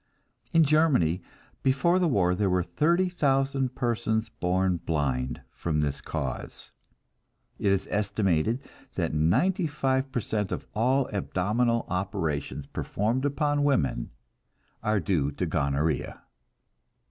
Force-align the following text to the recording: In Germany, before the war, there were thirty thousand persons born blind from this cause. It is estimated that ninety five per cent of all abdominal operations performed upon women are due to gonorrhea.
In 0.51 0.63
Germany, 0.63 1.21
before 1.61 1.99
the 1.99 2.07
war, 2.07 2.33
there 2.33 2.49
were 2.49 2.63
thirty 2.63 3.07
thousand 3.07 3.75
persons 3.75 4.29
born 4.29 4.77
blind 4.77 5.41
from 5.51 5.79
this 5.79 6.01
cause. 6.01 6.71
It 7.59 7.71
is 7.71 7.87
estimated 7.91 8.63
that 8.95 9.13
ninety 9.13 9.67
five 9.67 10.11
per 10.11 10.19
cent 10.19 10.51
of 10.51 10.65
all 10.73 11.07
abdominal 11.13 11.85
operations 11.87 12.65
performed 12.65 13.25
upon 13.25 13.63
women 13.63 14.09
are 14.81 14.99
due 14.99 15.29
to 15.33 15.45
gonorrhea. 15.45 16.23